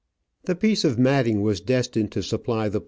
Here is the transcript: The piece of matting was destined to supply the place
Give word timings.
The 0.45 0.55
piece 0.55 0.83
of 0.83 0.97
matting 0.97 1.43
was 1.43 1.61
destined 1.61 2.11
to 2.13 2.23
supply 2.23 2.69
the 2.69 2.79
place 2.79 2.79